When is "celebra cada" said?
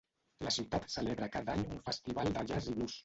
0.93-1.55